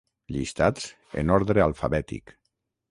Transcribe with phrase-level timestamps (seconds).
[0.35, 0.87] Llistats
[1.23, 2.37] en ordre alfabètic.